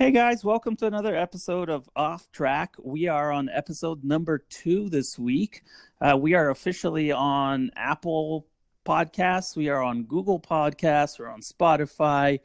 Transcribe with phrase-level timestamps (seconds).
[0.00, 2.74] Hey guys, welcome to another episode of Off Track.
[2.82, 5.62] We are on episode number two this week.
[6.00, 8.46] Uh, we are officially on Apple
[8.86, 12.40] Podcasts, we are on Google Podcasts, we're on Spotify,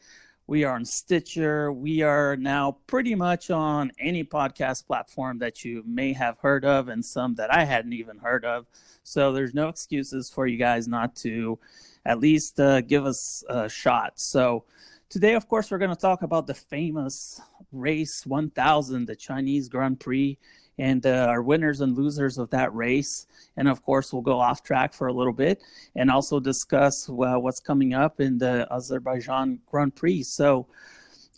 [0.48, 5.81] we are on Stitcher, we are now pretty much on any podcast platform that you
[5.88, 8.66] may have heard of, and some that I hadn't even heard of.
[9.03, 11.58] So there's no excuses for you guys not to
[12.06, 14.20] at least uh, give us a shot.
[14.20, 14.66] So
[15.09, 17.40] Today, of course, we're going to talk about the famous
[17.72, 20.38] race 1000, the Chinese Grand Prix,
[20.78, 23.28] and uh, our winners and losers of that race.
[23.56, 25.61] And of course, we'll go off track for a little bit
[25.95, 30.23] and also discuss uh, what's coming up in the Azerbaijan Grand Prix.
[30.23, 30.67] So,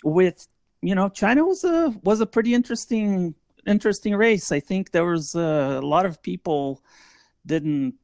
[0.03, 0.47] with
[0.81, 4.51] you know, China was a was a pretty interesting interesting race.
[4.51, 6.81] I think there was uh, a lot of people
[7.45, 7.95] didn't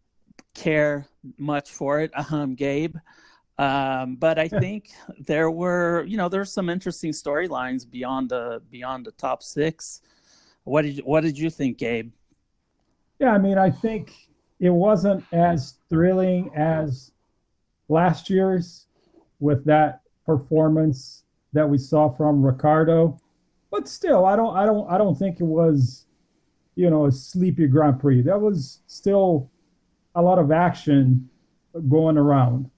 [0.53, 2.11] care much for it.
[2.31, 2.95] Um, Gabe.
[3.59, 9.05] Um, but I think there were, you know, there's some interesting storylines beyond the beyond
[9.05, 10.01] the top six.
[10.63, 12.11] What did what did you think, Gabe?
[13.19, 14.13] Yeah, I mean, I think
[14.59, 17.11] it wasn't as thrilling as
[17.89, 18.87] last year's
[19.39, 23.19] with that performance that we saw from Ricciardo.
[23.69, 26.05] But still, I don't, I don't, I don't think it was,
[26.75, 28.21] you know, a sleepy Grand Prix.
[28.21, 29.49] That was still
[30.15, 31.29] a lot of action
[31.89, 32.69] going around.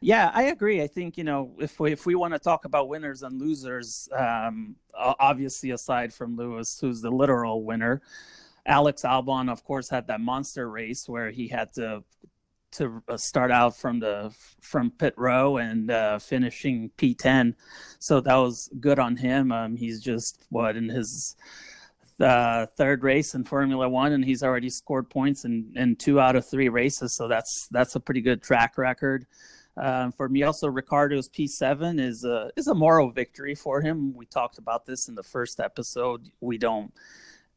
[0.00, 0.82] Yeah, I agree.
[0.82, 4.08] I think you know if we if we want to talk about winners and losers,
[4.16, 8.02] um, obviously aside from Lewis, who's the literal winner,
[8.66, 12.04] Alex Albon, of course, had that monster race where he had to
[12.72, 17.54] to uh, start out from the from pit row and uh, finishing P10.
[17.98, 19.50] So that was good on him.
[19.50, 21.36] Um, he's just what in his
[22.20, 26.36] uh, third race in Formula One, and he's already scored points in, in two out
[26.36, 27.14] of three races.
[27.14, 29.26] So that's that's a pretty good track record.
[29.76, 34.14] Um, for me, also Ricciardo's P7 is a is a moral victory for him.
[34.14, 36.30] We talked about this in the first episode.
[36.40, 36.92] We don't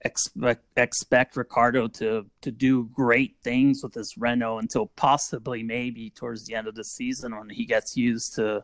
[0.01, 6.45] expect expect Ricciardo to to do great things with this Renault until possibly maybe towards
[6.45, 8.63] the end of the season when he gets used to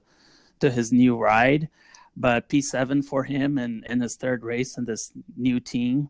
[0.60, 1.70] to his new ride.
[2.18, 6.10] But P7 for him and in his third race in this new team,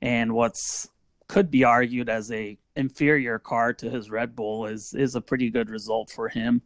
[0.00, 0.88] and what's
[1.28, 5.50] could be argued as a inferior car to his Red Bull is is a pretty
[5.50, 6.62] good result for him.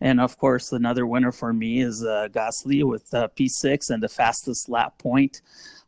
[0.00, 4.08] And of course, another winner for me is uh, Gasly with uh, P6 and the
[4.08, 5.40] fastest lap point.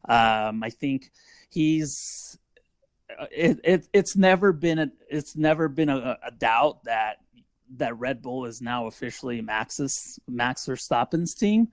[0.09, 1.11] Um, I think
[1.51, 2.39] he's
[3.19, 7.19] uh, it, it, it's never been a it's never been a, a doubt that
[7.77, 11.69] that Red Bull is now officially Max's Max Verstappen's team.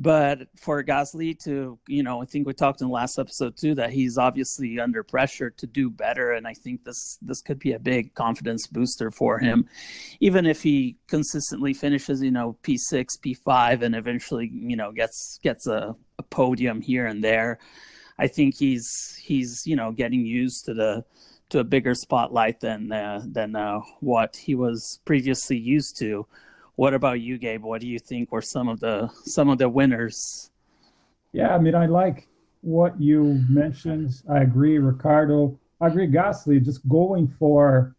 [0.00, 3.74] But for Gasly to, you know, I think we talked in the last episode too
[3.74, 7.72] that he's obviously under pressure to do better, and I think this this could be
[7.72, 9.68] a big confidence booster for him,
[10.20, 14.92] even if he consistently finishes, you know, P six, P five, and eventually, you know,
[14.92, 17.58] gets gets a, a podium here and there.
[18.20, 21.04] I think he's he's you know getting used to the
[21.48, 26.24] to a bigger spotlight than uh, than uh, what he was previously used to.
[26.78, 27.64] What about you, Gabe?
[27.64, 30.52] What do you think were some of the some of the winners?
[31.32, 32.28] Yeah, I mean, I like
[32.60, 34.22] what you mentioned.
[34.30, 35.58] I agree, Ricciardo.
[35.80, 36.64] I agree, Gasly.
[36.64, 37.96] Just going for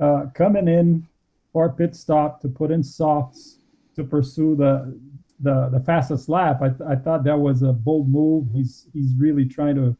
[0.00, 1.06] uh, coming in
[1.52, 3.60] for a pit stop to put in softs
[3.94, 4.98] to pursue the
[5.38, 6.62] the the fastest lap.
[6.62, 8.48] I, th- I thought that was a bold move.
[8.52, 9.96] He's he's really trying to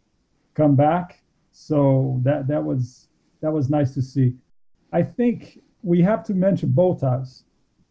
[0.54, 1.22] come back.
[1.52, 3.06] So that that was
[3.40, 4.34] that was nice to see.
[4.92, 7.44] I think we have to mention Bottas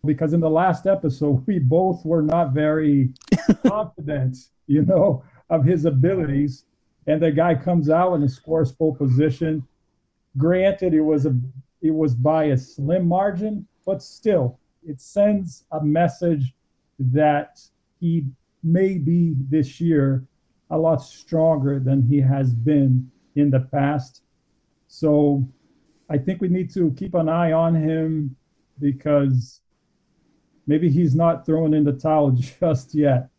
[0.06, 3.10] because in the last episode we both were not very
[3.68, 4.38] confident,
[4.68, 6.66] you know, of his abilities.
[7.08, 9.66] And the guy comes out and scores pole position.
[10.38, 11.36] Granted, it was a
[11.82, 16.54] it was by a slim margin, but still, it sends a message
[17.00, 17.62] that
[18.00, 18.26] he
[18.64, 20.26] may be this year
[20.70, 24.22] a lot stronger than he has been in the past.
[24.88, 25.48] So
[26.10, 28.36] I think we need to keep an eye on him
[28.80, 29.62] because
[30.70, 32.30] maybe he's not throwing in the towel
[32.60, 33.30] just yet.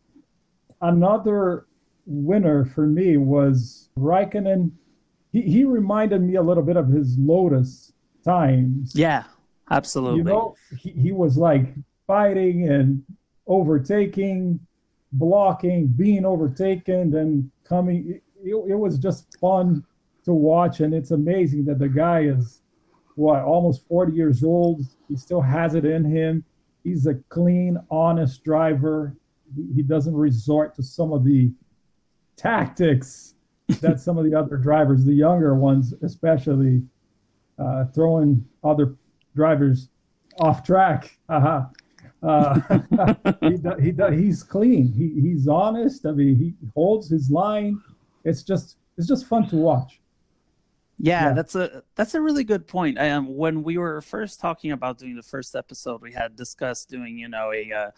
[0.82, 1.66] Another
[2.04, 4.72] winner for me was Raikkonen.
[5.32, 7.92] He, he reminded me a little bit of his Lotus
[8.24, 8.92] times.
[8.94, 9.24] Yeah,
[9.70, 10.18] absolutely.
[10.18, 11.72] You know, he, he was like
[12.06, 13.04] fighting and
[13.46, 14.58] overtaking,
[15.12, 18.20] blocking, being overtaken, then coming.
[18.42, 19.84] It, it was just fun
[20.24, 22.62] to watch, and it's amazing that the guy is
[23.14, 24.82] what almost 40 years old.
[25.08, 26.44] He still has it in him
[26.84, 29.16] he's a clean, honest driver.
[29.74, 31.52] He doesn't resort to some of the
[32.36, 33.34] tactics
[33.80, 36.82] that some of the other drivers, the younger ones especially,
[37.58, 38.94] uh, throwing other
[39.34, 39.88] drivers
[40.38, 41.16] off track.
[41.28, 41.66] Uh-huh.
[42.22, 42.60] Uh,
[43.40, 44.92] he, he, he's clean.
[44.92, 46.06] He, he's honest.
[46.06, 47.80] I mean, he holds his line.
[48.24, 50.00] It's just it's just fun to watch.
[51.02, 52.98] Yeah, yeah, that's a that's a really good point.
[52.98, 57.16] Um, when we were first talking about doing the first episode, we had discussed doing
[57.16, 57.90] you know a uh,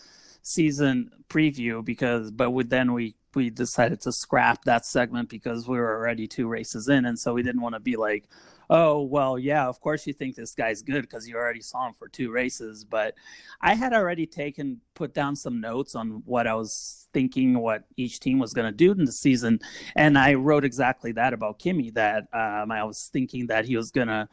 [0.43, 5.79] season preview because, but we, then we we decided to scrap that segment because we
[5.79, 8.29] were already two races in, and so we didn't want to be like,
[8.71, 11.93] oh well yeah of course you think this guy's good because you already saw him
[11.93, 13.15] for two races but
[13.61, 18.19] i had already taken put down some notes on what i was thinking what each
[18.19, 19.61] team was going to do in the season
[19.95, 23.91] and i wrote exactly that about kimi that um, i was thinking that he was
[23.91, 24.27] going to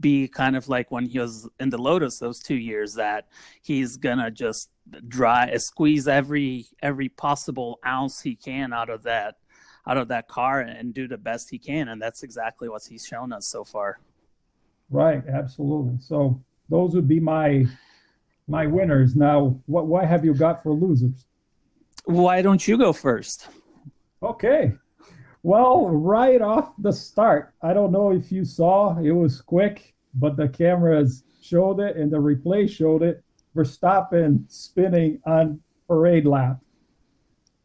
[0.00, 3.28] be kind of like when he was in the lotus those two years that
[3.62, 4.70] he's gonna just
[5.06, 9.36] dry squeeze every every possible ounce he can out of that
[9.88, 11.88] out of that car and do the best he can.
[11.88, 13.98] And that's exactly what he's shown us so far.
[14.90, 15.98] Right, absolutely.
[15.98, 17.66] So those would be my
[18.46, 19.16] my winners.
[19.16, 21.26] Now, what what have you got for losers?
[22.04, 23.48] Why don't you go first?
[24.22, 24.74] Okay.
[25.42, 30.36] Well, right off the start, I don't know if you saw, it was quick, but
[30.36, 33.22] the cameras showed it and the replay showed it.
[33.54, 36.58] Verstappen spinning on parade lap.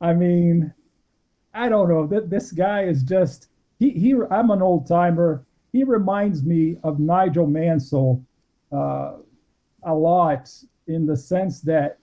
[0.01, 0.73] I mean,
[1.53, 2.07] I don't know.
[2.07, 3.47] This guy is just
[3.79, 4.15] he he.
[4.31, 5.45] I'm an old timer.
[5.71, 8.23] He reminds me of Nigel Mansell
[8.71, 9.17] uh,
[9.83, 10.51] a lot
[10.87, 11.99] in the sense that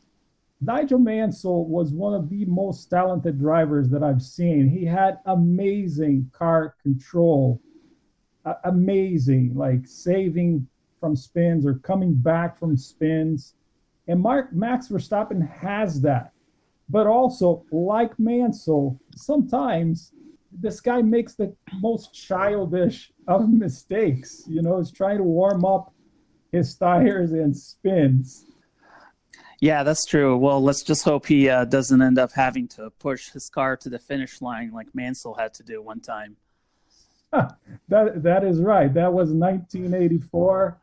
[0.60, 4.68] Nigel Mansell was one of the most talented drivers that I've seen.
[4.68, 7.60] He had amazing car control,
[8.44, 10.66] uh, amazing, like saving
[11.00, 13.54] from spins or coming back from spins.
[14.06, 16.32] And Mark Max Verstappen has that
[16.90, 20.12] but also like Mansell, sometimes
[20.52, 24.42] this guy makes the most childish of mistakes.
[24.48, 25.94] You know, he's trying to warm up
[26.50, 28.46] his tires and spins.
[29.60, 30.38] Yeah, that's true.
[30.38, 33.90] Well, let's just hope he uh, doesn't end up having to push his car to
[33.90, 36.36] the finish line like Mansell had to do one time.
[37.32, 38.92] that that is right.
[38.92, 40.78] That was 1984.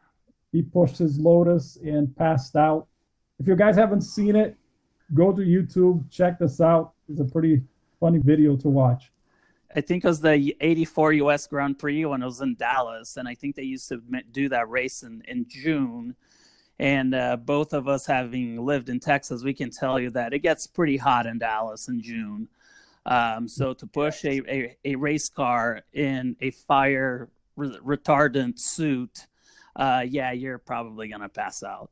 [0.52, 2.88] He pushed his Lotus and passed out.
[3.40, 4.56] If you guys haven't seen it,
[5.14, 6.94] go to YouTube, check this out.
[7.10, 7.64] It's a pretty
[8.00, 9.12] funny video to watch.
[9.76, 13.18] I think it was the 84 US Grand Prix when it was in Dallas.
[13.18, 14.02] And I think they used to
[14.32, 16.16] do that race in, in June.
[16.80, 20.40] And uh, both of us having lived in Texas, we can tell you that it
[20.40, 22.48] gets pretty hot in Dallas in June.
[23.06, 29.28] Um, so to push a, a, a, race car in a fire re- retardant suit,
[29.78, 31.90] uh, yeah, you're probably going to pass out.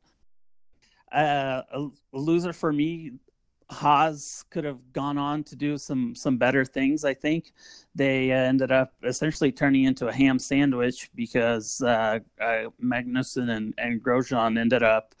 [1.10, 3.12] Uh, a, loser for me.
[3.68, 7.04] Haas could have gone on to do some some better things.
[7.04, 7.52] I think
[7.94, 13.74] they uh, ended up essentially turning into a ham sandwich because uh, uh, Magnussen and,
[13.76, 15.14] and Grosjean ended up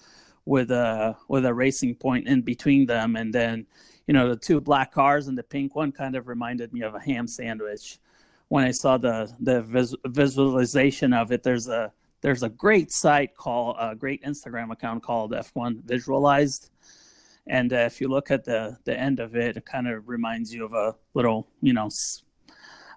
[0.44, 3.66] with a with a racing point in between them, and then
[4.06, 6.94] you know the two black cars and the pink one kind of reminded me of
[6.94, 7.98] a ham sandwich.
[8.48, 13.36] When I saw the the vis- visualization of it, there's a there's a great site
[13.36, 16.70] called a great Instagram account called F1 Visualized,
[17.46, 20.52] and uh, if you look at the the end of it, it kind of reminds
[20.52, 21.90] you of a little you know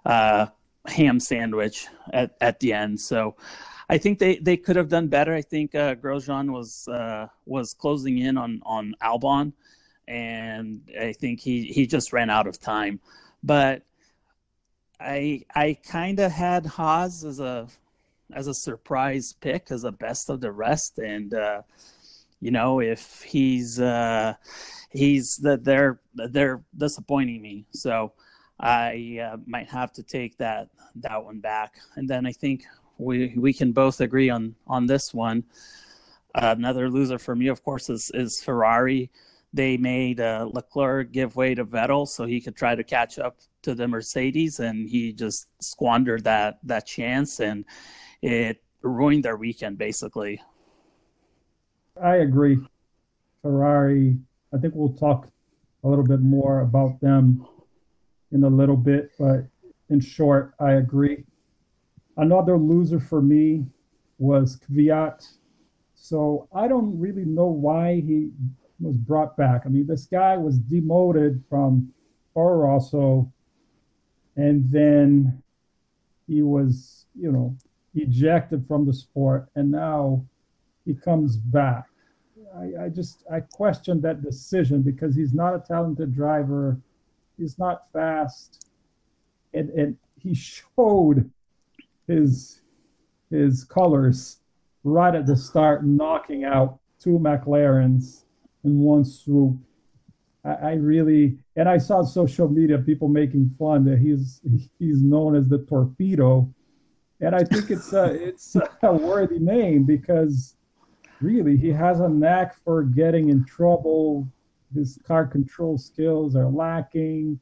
[0.04, 0.46] uh,
[0.86, 3.00] ham sandwich at at the end.
[3.00, 3.36] So.
[3.92, 5.34] I think they, they could have done better.
[5.34, 9.52] I think uh, Grosjean was uh, was closing in on on Albon,
[10.06, 13.00] and I think he, he just ran out of time.
[13.42, 13.82] But
[15.00, 17.66] I I kind of had Haas as a
[18.32, 20.98] as a surprise pick as a best of the rest.
[20.98, 21.62] And uh,
[22.40, 24.34] you know, if he's uh,
[24.90, 28.12] he's that they're they're disappointing me, so
[28.58, 31.76] I uh, might have to take that that one back.
[31.96, 32.64] And then I think
[32.98, 35.44] we we can both agree on on this one.
[36.34, 39.10] Uh, another loser for me, of course, is is Ferrari.
[39.52, 43.38] They made uh, Leclerc give way to Vettel so he could try to catch up
[43.62, 47.40] to the Mercedes, and he just squandered that that chance.
[47.40, 47.64] And
[48.22, 50.40] it ruined their weekend basically.
[52.02, 52.58] I agree.
[53.42, 54.18] Ferrari,
[54.54, 55.28] I think we'll talk
[55.84, 57.46] a little bit more about them
[58.32, 59.46] in a little bit, but
[59.90, 61.24] in short, I agree.
[62.16, 63.66] Another loser for me
[64.18, 65.26] was Kvyat.
[65.94, 68.30] So I don't really know why he
[68.80, 69.62] was brought back.
[69.66, 71.92] I mean, this guy was demoted from
[72.32, 73.30] Toro Rosso,
[74.36, 75.42] and then
[76.26, 77.56] he was, you know,
[77.94, 80.24] ejected from the sport, and now
[80.86, 81.89] he comes back.
[82.56, 86.80] I, I just I question that decision because he's not a talented driver,
[87.36, 88.66] he's not fast,
[89.54, 90.34] and and he
[90.76, 91.30] showed
[92.06, 92.62] his
[93.30, 94.38] his colors
[94.82, 98.24] right at the start, knocking out two McLarens
[98.64, 99.56] in one swoop.
[100.44, 104.40] I, I really, and I saw social media people making fun that he's
[104.78, 106.52] he's known as the torpedo,
[107.20, 110.56] and I think it's a it's a worthy name because
[111.20, 114.28] really he has a knack for getting in trouble.
[114.74, 117.40] His car control skills are lacking.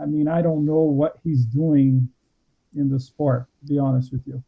[0.00, 2.08] I mean, I don't know what he's doing
[2.74, 3.46] in the sport.
[3.60, 4.42] To be honest with you.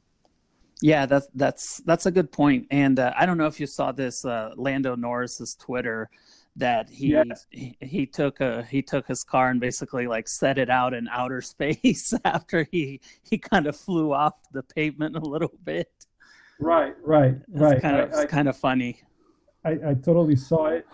[0.81, 2.67] Yeah, that's that's that's a good point.
[2.71, 6.11] And uh, I don't know if you saw this uh, Lando Norris's Twitter
[6.57, 7.47] that he, yes.
[7.51, 11.09] he, he took a he took his car and basically like set it out in
[11.09, 16.03] outer space after he he kind of flew off the pavement a little bit.
[16.61, 17.80] Right, right, right.
[17.80, 19.02] Kind of, I, I, kind of funny.
[19.64, 20.87] I, I totally saw it,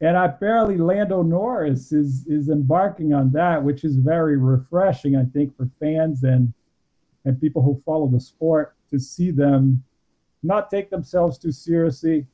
[0.00, 5.56] and apparently Lando Norris is is embarking on that, which is very refreshing, I think,
[5.56, 6.52] for fans and
[7.24, 9.82] and people who follow the sport to see them
[10.42, 12.26] not take themselves too seriously,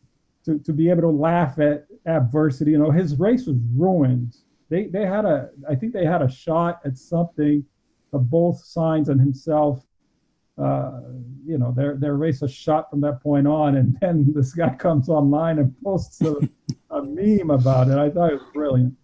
[0.44, 2.72] to, to be able to laugh at adversity.
[2.72, 4.36] You know, his race was ruined.
[4.68, 7.64] They they had a I think they had a shot at something
[8.12, 9.84] of both Sainz and himself.
[10.58, 11.00] Uh,
[11.44, 14.74] you know, their their race a shot from that point on, and then this guy
[14.74, 16.36] comes online and posts a,
[16.90, 17.98] a meme about it.
[17.98, 18.94] I thought it was brilliant.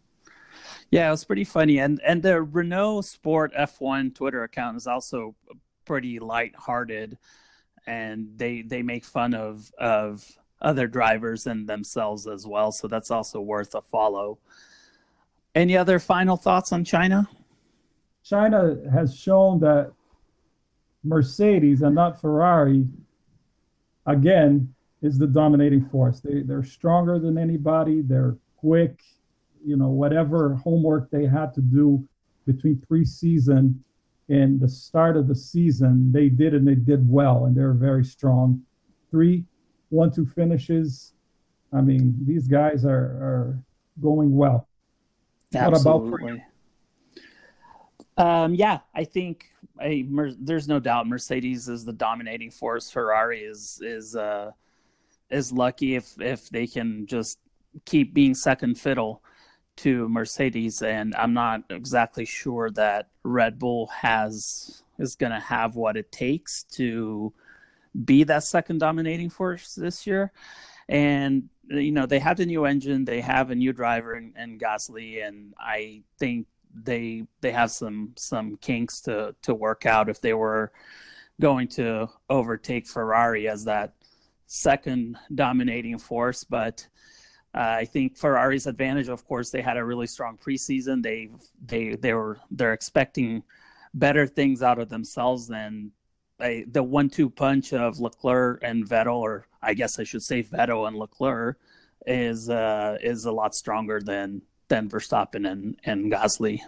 [0.90, 5.34] Yeah, it was pretty funny, and and the Renault Sport F1 Twitter account is also
[5.84, 7.18] pretty light-hearted,
[7.86, 12.72] and they they make fun of of other drivers and themselves as well.
[12.72, 14.38] So that's also worth a follow.
[15.54, 17.28] Any other final thoughts on China?
[18.22, 19.92] China has shown that
[21.04, 22.86] Mercedes and not Ferrari,
[24.06, 26.20] again, is the dominating force.
[26.20, 28.02] They, they're stronger than anybody.
[28.02, 29.02] They're quick.
[29.64, 32.06] You know, whatever homework they had to do
[32.46, 33.74] between preseason
[34.28, 38.04] and the start of the season, they did and they did well, and they're very
[38.04, 38.62] strong.
[39.10, 39.44] Three
[39.90, 41.14] one two finishes.
[41.72, 43.58] I mean, these guys are, are
[44.00, 44.68] going well.
[45.54, 45.70] Absolutely.
[45.70, 46.40] What about for you?
[48.16, 52.90] Um, yeah, I think I, Mer- there's no doubt Mercedes is the dominating force.
[52.90, 54.52] Ferrari is is uh,
[55.30, 57.38] is lucky if if they can just
[57.84, 59.22] keep being second fiddle
[59.76, 65.76] to Mercedes, and I'm not exactly sure that Red Bull has is going to have
[65.76, 67.32] what it takes to
[68.04, 70.32] be that second dominating force this year.
[70.88, 75.26] And you know they have the new engine, they have a new driver in Gasly,
[75.26, 76.46] and I think
[76.84, 80.72] they they have some some kinks to to work out if they were
[81.40, 83.94] going to overtake Ferrari as that
[84.46, 86.44] second dominating force.
[86.44, 86.86] But
[87.54, 91.02] uh, I think Ferrari's advantage, of course, they had a really strong preseason.
[91.02, 91.30] They
[91.64, 93.42] they they were they're expecting
[93.94, 95.92] better things out of themselves than
[96.38, 100.96] the one-two punch of Leclerc and Vettel, or I guess I should say Vettel and
[100.96, 101.58] Leclerc,
[102.06, 106.60] is uh, is a lot stronger than than Verstappen and and Gasly.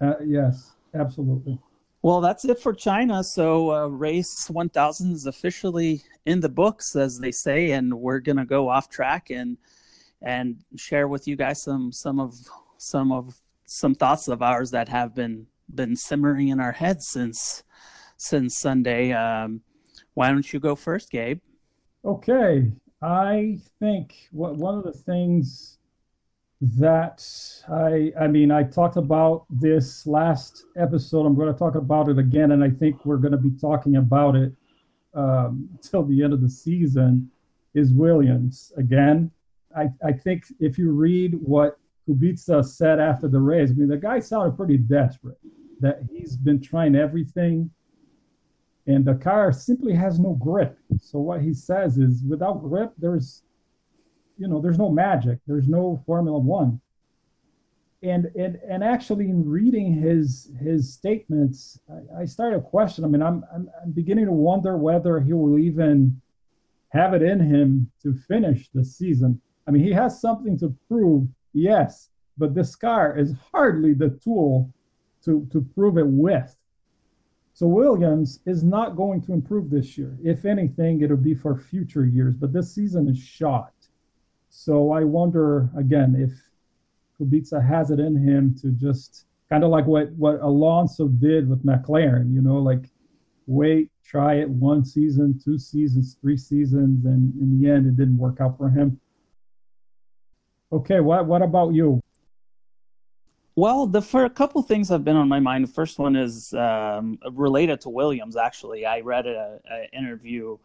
[0.00, 1.58] Uh, yes, absolutely.
[2.02, 3.24] Well, that's it for China.
[3.24, 8.46] So uh, race 1000 is officially in the books, as they say, and we're gonna
[8.46, 9.56] go off track and
[10.22, 12.34] and share with you guys some some of
[12.76, 17.62] some of some thoughts of ours that have been been simmering in our heads since
[18.16, 19.12] since Sunday.
[19.12, 19.62] Um,
[20.14, 21.40] why don't you go first, Gabe?
[22.04, 25.77] Okay, I think what one of the things
[26.60, 27.24] that
[27.68, 31.26] I I mean I talked about this last episode.
[31.26, 33.96] I'm going to talk about it again, and I think we're going to be talking
[33.96, 34.52] about it
[35.14, 37.30] um, till the end of the season.
[37.74, 39.30] Is Williams again?
[39.76, 43.96] I I think if you read what Kubica said after the race, I mean the
[43.96, 45.38] guy sounded pretty desperate.
[45.80, 47.70] That he's been trying everything
[48.88, 50.78] and the car simply has no grip.
[50.98, 53.42] So what he says is, without grip, there's,
[54.38, 55.40] you know, there's no magic.
[55.46, 56.80] There's no Formula One.
[58.02, 63.04] And and and actually, in reading his his statements, I, I started to question.
[63.04, 66.20] I mean, I'm, I'm I'm beginning to wonder whether he will even
[66.90, 69.40] have it in him to finish the season.
[69.66, 74.72] I mean, he has something to prove, yes, but this car is hardly the tool
[75.24, 76.54] to to prove it with.
[77.52, 80.16] So Williams is not going to improve this year.
[80.22, 82.36] If anything, it'll be for future years.
[82.36, 83.72] But this season is shot.
[84.48, 86.32] So I wonder again if
[87.18, 91.64] Kubica has it in him to just kind of like what what Alonso did with
[91.64, 92.32] McLaren.
[92.32, 92.90] You know, like
[93.46, 98.18] wait, try it one season, two seasons, three seasons, and in the end, it didn't
[98.18, 99.00] work out for him.
[100.70, 102.00] Okay, what what about you?
[103.56, 105.64] Well, the for a couple things have been on my mind.
[105.64, 108.36] The first one is um, related to Williams.
[108.36, 110.58] Actually, I read an interview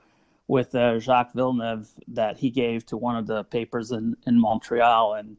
[0.47, 5.13] with uh, Jacques Villeneuve that he gave to one of the papers in, in Montreal.
[5.13, 5.38] And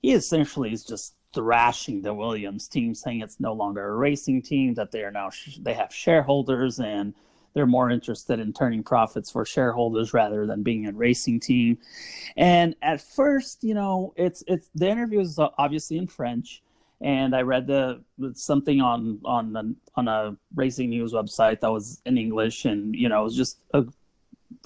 [0.00, 4.74] he essentially is just thrashing the Williams team, saying it's no longer a racing team,
[4.74, 7.14] that they are now, sh- they have shareholders and
[7.52, 11.78] they're more interested in turning profits for shareholders rather than being a racing team.
[12.36, 16.62] And at first, you know, it's, it's, the interview is obviously in French
[17.00, 22.16] and I read the something on on on a racing news website that was in
[22.16, 23.84] English, and you know it was just a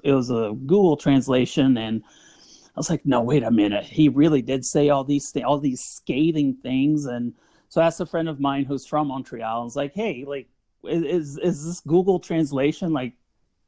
[0.04, 4.42] it was a Google translation, and I was like, no, wait a minute, he really
[4.42, 7.34] did say all these th- all these scathing things, and
[7.68, 10.48] so I asked a friend of mine who's from Montreal, I was like, hey, like,
[10.84, 13.14] is is this Google translation like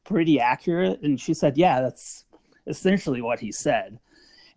[0.05, 1.02] pretty accurate?
[1.02, 2.25] And she said, yeah, that's
[2.67, 3.99] essentially what he said,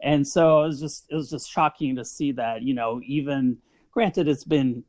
[0.01, 3.57] and so it was just it was just shocking to see that you know even
[3.91, 4.84] granted it's been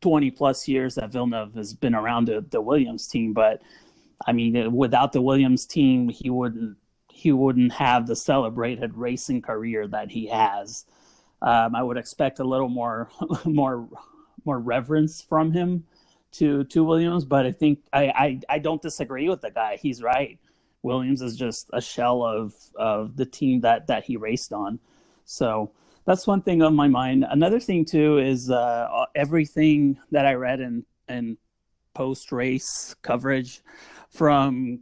[0.00, 3.60] 20 plus years that Villeneuve has been around the, the Williams team, but
[4.24, 6.76] I mean, without the Williams team, he wouldn't
[7.08, 10.84] he wouldn't have the celebrated racing career that he has.
[11.40, 13.10] Um, I would expect a little more
[13.44, 13.88] more
[14.44, 15.84] more reverence from him
[16.32, 19.78] to to Williams, but I think I, I, I don't disagree with the guy.
[19.80, 20.38] He's right.
[20.82, 24.78] Williams is just a shell of of the team that that he raced on.
[25.24, 25.72] So
[26.04, 27.26] that's one thing on my mind.
[27.28, 31.38] Another thing too is uh, everything that I read in in
[31.94, 33.62] post race coverage
[34.16, 34.80] from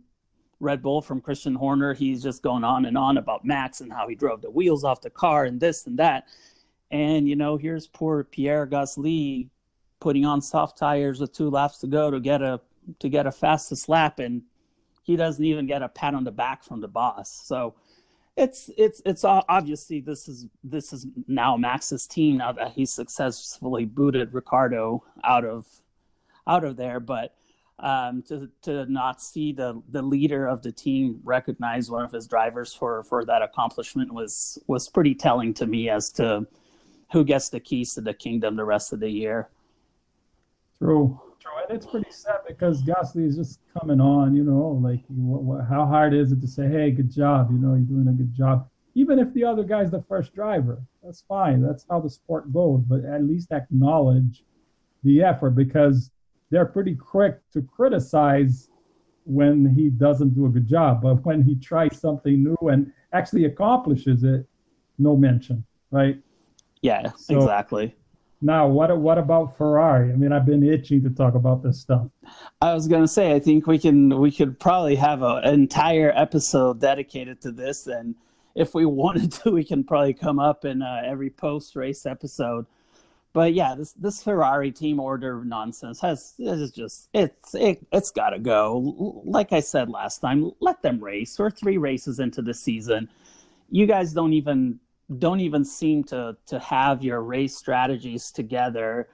[0.60, 1.92] Red Bull from Christian Horner.
[1.92, 5.00] He's just going on and on about Max and how he drove the wheels off
[5.00, 6.28] the car and this and that.
[6.90, 9.48] And you know, here's poor Pierre Gasly
[10.00, 12.60] putting on soft tires with two laps to go to get a
[13.00, 14.42] to get a fastest lap, and
[15.02, 17.30] he doesn't even get a pat on the back from the boss.
[17.44, 17.74] So
[18.36, 23.84] it's it's it's obviously this is this is now Max's team now that he successfully
[23.86, 25.66] booted Ricciardo out of
[26.46, 27.34] out of there, but
[27.84, 32.26] um, to to not see the the leader of the team recognize one of his
[32.26, 36.46] drivers for for that accomplishment was was pretty telling to me as to
[37.12, 39.50] who gets the keys to the kingdom the rest of the year.
[40.78, 44.34] True, true, and it's pretty sad because Gasly is just coming on.
[44.34, 47.58] You know, like what, what, how hard is it to say, "Hey, good job," you
[47.58, 48.66] know, you're doing a good job.
[48.94, 51.60] Even if the other guy's the first driver, that's fine.
[51.60, 52.80] That's how the sport goes.
[52.80, 54.42] But at least acknowledge
[55.02, 56.10] the effort because
[56.54, 58.68] they're pretty quick to criticize
[59.24, 63.46] when he doesn't do a good job, but when he tries something new and actually
[63.46, 64.46] accomplishes it,
[64.96, 66.16] no mention, right?
[66.80, 67.96] Yeah, so, exactly.
[68.40, 70.12] Now, what what about Ferrari?
[70.12, 72.06] I mean, I've been itching to talk about this stuff.
[72.60, 76.80] I was gonna say, I think we can we could probably have an entire episode
[76.80, 78.14] dedicated to this, and
[78.54, 82.66] if we wanted to, we can probably come up in uh, every post race episode
[83.34, 88.30] but yeah, this this Ferrari team order nonsense has is just it's it, it's got
[88.30, 89.22] to go.
[89.26, 91.36] Like I said last time, let them race.
[91.38, 93.10] We're three races into the season.
[93.70, 94.78] You guys don't even
[95.18, 99.08] don't even seem to to have your race strategies together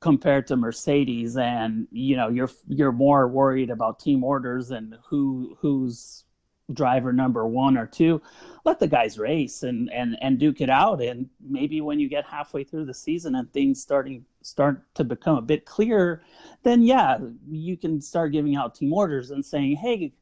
[0.00, 5.56] compared to Mercedes and you know you're you're more worried about team orders and who
[5.60, 6.24] who's
[6.72, 8.22] driver number one or two,
[8.64, 11.02] let the guys race and and and duke it out.
[11.02, 15.36] And maybe when you get halfway through the season and things starting start to become
[15.36, 16.22] a bit clearer,
[16.62, 17.18] then yeah,
[17.50, 20.12] you can start giving out team orders and saying, hey.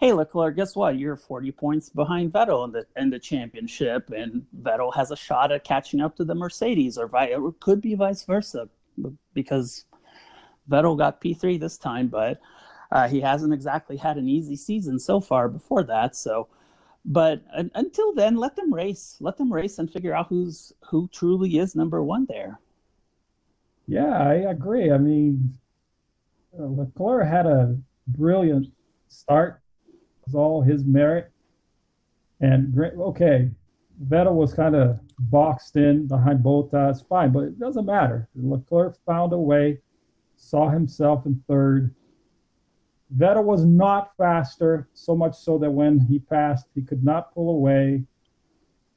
[0.00, 0.98] Hey Leclerc, guess what?
[0.98, 5.52] You're 40 points behind Vettel in the in the championship, and Vettel has a shot
[5.52, 8.68] at catching up to the Mercedes, or, or could be vice versa,
[9.32, 9.84] because
[10.68, 12.40] Vettel got P3 this time, but
[12.92, 16.14] uh, he hasn't exactly had an easy season so far before that.
[16.14, 16.46] So,
[17.06, 19.16] but uh, until then, let them race.
[19.18, 22.60] Let them race and figure out who's who truly is number one there.
[23.86, 24.92] Yeah, I agree.
[24.92, 25.58] I mean,
[26.56, 28.66] uh, Leclerc had a brilliant
[29.08, 29.62] start.
[29.88, 31.32] It was all his merit.
[32.40, 33.50] And okay,
[34.06, 38.28] Vettel was kind of boxed in behind Bottas, fine, but it doesn't matter.
[38.34, 39.78] Leclerc found a way,
[40.36, 41.94] saw himself in third,
[43.16, 47.50] Vettel was not faster, so much so that when he passed, he could not pull
[47.50, 48.04] away.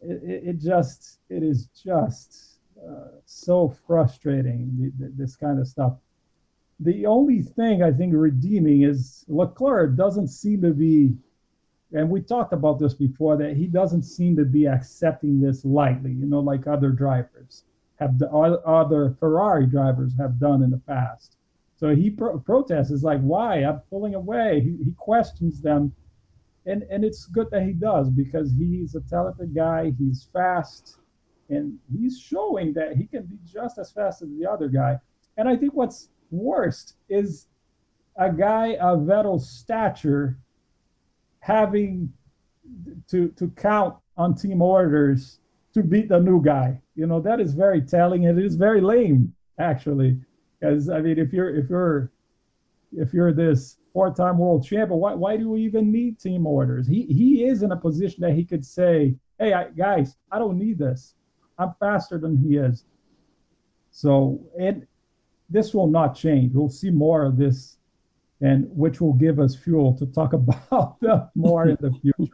[0.01, 5.93] It, it, it just, it is just uh, so frustrating, this kind of stuff.
[6.79, 11.13] The only thing I think redeeming is Leclerc doesn't seem to be,
[11.93, 16.11] and we talked about this before, that he doesn't seem to be accepting this lightly,
[16.11, 17.63] you know, like other drivers
[17.99, 21.34] have, the, other Ferrari drivers have done in the past
[21.75, 22.91] so he pro- protests.
[22.91, 23.63] Is like, why?
[23.63, 24.61] I'm pulling away.
[24.61, 25.93] He, he questions them,
[26.65, 29.91] and and it's good that he does because he's a talented guy.
[29.97, 30.97] He's fast,
[31.49, 34.99] and he's showing that he can be just as fast as the other guy.
[35.37, 37.47] And I think what's worst is
[38.17, 40.37] a guy of Vettel's stature
[41.39, 42.11] having
[43.09, 45.39] to to count on team orders
[45.73, 46.81] to beat the new guy.
[46.95, 50.17] You know, that is very telling and it is very lame actually.
[50.59, 52.11] Because I mean if you're if you're
[52.93, 56.87] if you're this four-time world champion, why why do we even need team orders?
[56.87, 60.57] He he is in a position that he could say, "Hey, I, guys, I don't
[60.57, 61.15] need this.
[61.57, 62.85] I'm faster than he is."
[63.91, 64.85] So, and
[65.49, 66.53] this will not change.
[66.53, 67.77] We'll see more of this,
[68.41, 72.33] and which will give us fuel to talk about them more in the future.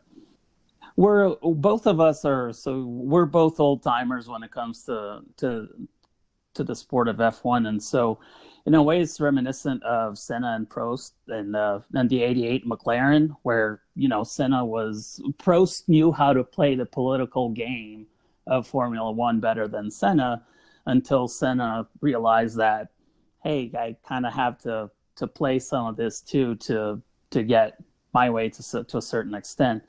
[0.96, 5.68] We're both of us are so we're both old timers when it comes to to
[6.54, 8.20] to the sport of F1, and so
[8.66, 13.36] in a way it's reminiscent of Senna and Prost and uh, and the '88 McLaren,
[13.44, 18.08] where you know Senna was Prost knew how to play the political game
[18.48, 20.44] of Formula One better than Senna,
[20.86, 22.90] until Senna realized that
[23.44, 27.78] hey, I kind of have to to play some of this too to to get
[28.14, 29.84] my way to to a certain extent.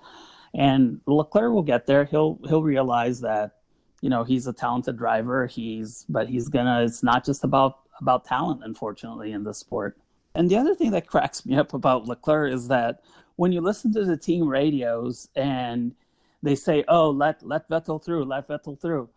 [0.54, 2.04] And Leclerc will get there.
[2.04, 3.61] He'll he'll realize that
[4.02, 5.46] you know he's a talented driver.
[5.46, 6.82] He's but he's gonna.
[6.82, 9.96] It's not just about about talent, unfortunately, in this sport.
[10.34, 13.02] And the other thing that cracks me up about Leclerc is that
[13.36, 15.94] when you listen to the team radios and
[16.42, 19.08] they say, "Oh, let let Vettel through, let Vettel through,"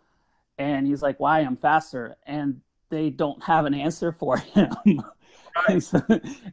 [0.59, 1.39] and he's like, "Why?
[1.39, 4.71] I'm faster," and they don't have an answer for him.
[5.67, 5.93] it's,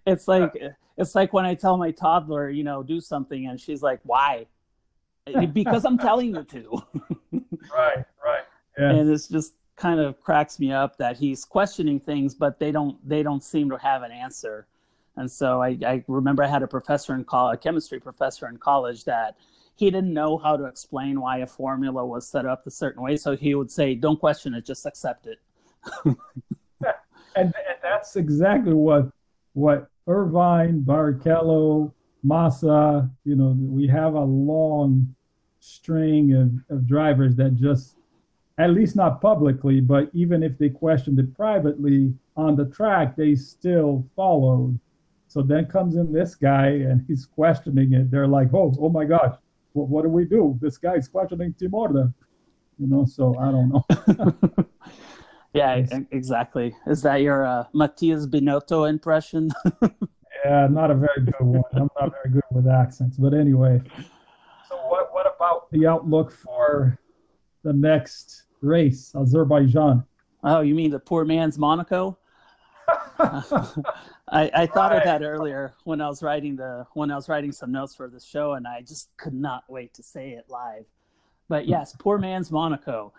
[0.07, 0.53] it's like
[0.97, 4.47] it's like when I tell my toddler, you know, do something, and she's like, "Why?"
[5.53, 7.41] because I'm telling you to.
[7.75, 8.44] right, right.
[8.79, 8.90] Yeah.
[8.90, 12.96] And it's just kind of cracks me up that he's questioning things, but they don't
[13.09, 14.66] they don't seem to have an answer.
[15.16, 18.57] And so I, I remember I had a professor in college, a chemistry professor in
[18.57, 19.37] college, that
[19.77, 23.16] he didn't know how to explain why a formula was set up a certain way.
[23.16, 25.38] So he would say, "Don't question it, just accept it."
[26.05, 26.16] and,
[27.37, 29.11] and that's exactly what
[29.55, 35.14] what Irvine, Barrichello, Massa, you know, we have a long
[35.62, 37.96] string of, of drivers that just,
[38.59, 43.35] at least not publicly, but even if they questioned it privately on the track, they
[43.35, 44.79] still followed.
[45.29, 48.11] So then comes in this guy and he's questioning it.
[48.11, 49.37] They're like, oh, oh my gosh,
[49.72, 50.59] what, what do we do?
[50.61, 52.12] This guy's questioning Team Order.
[52.79, 54.66] You know, so I don't know.
[55.55, 56.75] Yeah, exactly.
[56.87, 59.51] Is that your uh, Matthias Binotto impression?
[60.44, 61.62] yeah, not a very good one.
[61.75, 63.83] I'm not very good with accents, but anyway.
[64.68, 66.98] So, what what about the outlook for
[67.62, 70.04] the next race, Azerbaijan?
[70.44, 72.18] Oh, you mean the poor man's Monaco?
[73.18, 74.98] I, I thought right.
[74.98, 78.08] of that earlier when I was writing the when I was writing some notes for
[78.08, 80.85] the show, and I just could not wait to say it live.
[81.48, 83.12] But yes, poor man's Monaco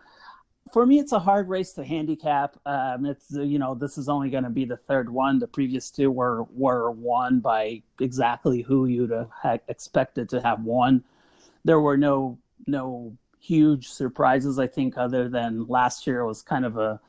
[0.72, 2.58] for me, it's a hard race to handicap.
[2.66, 5.40] Um, it's you know this is only going to be the third one.
[5.40, 9.12] The previous two were were won by exactly who you'd
[9.42, 11.04] have expected to have won.
[11.66, 12.38] There were no
[12.68, 14.60] no huge surprises.
[14.60, 17.00] I think other than last year was kind of a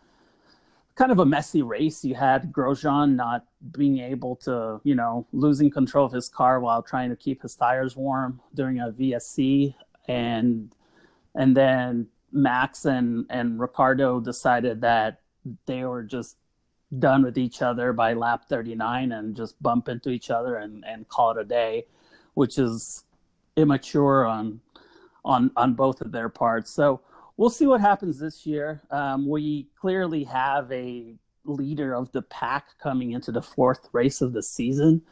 [0.97, 2.05] kind of a messy race.
[2.05, 6.83] You had Grosjean not being able to you know losing control of his car while
[6.83, 9.75] trying to keep his tires warm during a VSC
[10.09, 10.75] and
[11.35, 15.21] and then Max and and Ricciardo decided that
[15.67, 16.37] they were just
[16.99, 21.09] done with each other by lap 39 and just bump into each other and and
[21.09, 21.87] call it a day,
[22.35, 23.05] which is
[23.57, 24.61] immature on
[25.24, 26.70] on on both of their parts.
[26.70, 27.00] So
[27.37, 28.82] we'll see what happens this year.
[28.90, 34.32] Um, we clearly have a leader of the pack coming into the fourth race of
[34.32, 35.02] the season,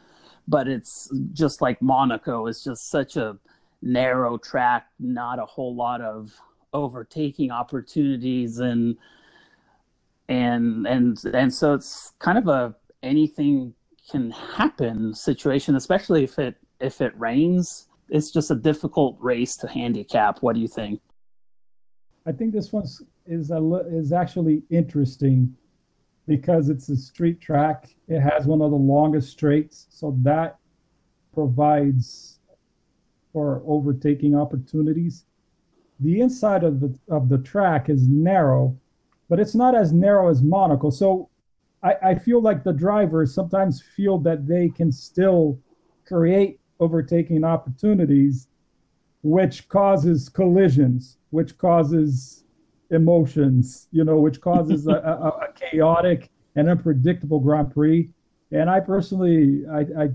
[0.47, 3.37] but it's just like Monaco is just such a
[3.81, 6.33] narrow track, not a whole lot of
[6.73, 8.97] overtaking opportunities and
[10.29, 13.73] and and and so it's kind of a anything
[14.09, 19.67] can happen situation especially if it if it rains it's just a difficult race to
[19.67, 20.37] handicap.
[20.41, 21.01] What do you think?
[22.27, 22.85] I think this one
[23.25, 25.53] is a is actually interesting
[26.27, 27.89] because it's a street track.
[28.07, 30.57] It has one of the longest straights so that
[31.33, 32.39] provides
[33.33, 35.25] for overtaking opportunities.
[35.99, 38.77] The inside of the of the track is narrow,
[39.27, 40.91] but it's not as narrow as Monaco.
[40.91, 41.29] So
[41.81, 45.59] I, I feel like the drivers sometimes feel that they can still
[46.05, 48.47] create overtaking opportunities,
[49.23, 52.43] which causes collisions, which causes
[52.89, 58.09] emotions, you know, which causes a, a, a chaotic and unpredictable Grand Prix.
[58.51, 60.09] And I personally, I, I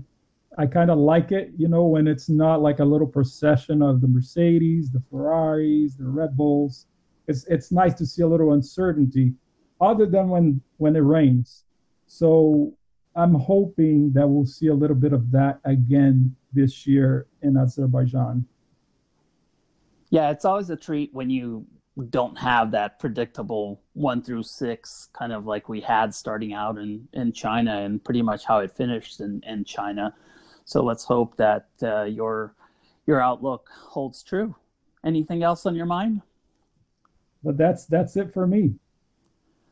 [0.57, 4.01] I kind of like it, you know, when it's not like a little procession of
[4.01, 6.87] the Mercedes, the Ferraris, the Red Bulls.
[7.27, 9.33] It's it's nice to see a little uncertainty,
[9.79, 11.63] other than when when it rains.
[12.07, 12.73] So
[13.19, 18.45] I'm hoping that we'll see a little bit of that again this year in Azerbaijan.
[20.09, 21.65] Yeah, it's always a treat when you
[22.09, 27.09] don't have that predictable one through six kind of like we had starting out in,
[27.11, 30.15] in China and pretty much how it finished in, in China.
[30.63, 32.55] So let's hope that uh, your
[33.05, 34.55] your outlook holds true.
[35.03, 36.21] Anything else on your mind?
[37.43, 38.75] But that's that's it for me.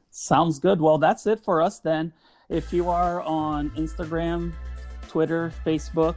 [0.09, 0.81] Sounds good.
[0.81, 2.11] Well, that's it for us then.
[2.49, 4.53] If you are on Instagram,
[5.09, 6.15] Twitter, Facebook,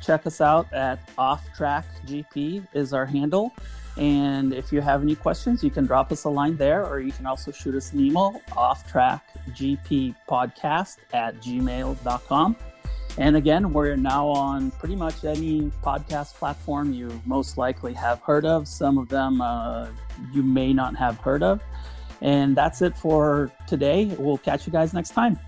[0.00, 3.52] check us out at Off Track GP is our handle.
[3.98, 7.12] And if you have any questions, you can drop us a line there, or you
[7.12, 12.56] can also shoot us an email, off track GP podcast at gmail.com.
[13.18, 18.46] And again, we're now on pretty much any podcast platform you most likely have heard
[18.46, 18.66] of.
[18.66, 19.88] Some of them uh,
[20.32, 21.62] you may not have heard of.
[22.22, 24.06] And that's it for today.
[24.18, 25.38] We'll catch you guys next time.